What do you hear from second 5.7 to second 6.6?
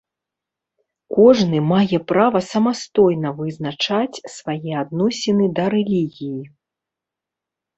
рэлігіі.